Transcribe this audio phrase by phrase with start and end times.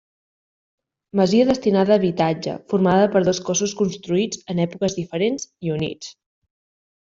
[1.19, 6.13] Masia destinada a habitatge formada per dos cossos construïts en èpoques diferents i units.